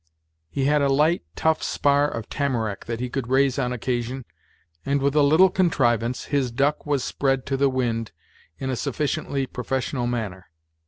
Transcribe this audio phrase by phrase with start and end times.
[0.49, 4.25] He had a light, tough spar of tamarack that he could raise on occasion,
[4.83, 8.11] and with a little contrivance, his duck was spread to the wind
[8.57, 10.47] in a sufficiently professional manner.